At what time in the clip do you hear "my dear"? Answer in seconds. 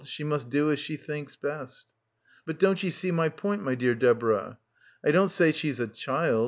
3.61-3.93